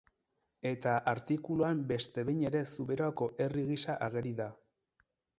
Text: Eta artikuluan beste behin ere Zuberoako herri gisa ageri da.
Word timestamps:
Eta 0.67 0.93
artikuluan 1.09 1.83
beste 1.91 2.23
behin 2.29 2.41
ere 2.49 2.61
Zuberoako 2.77 3.27
herri 3.45 3.67
gisa 3.73 3.97
ageri 4.07 4.33
da. 4.41 4.49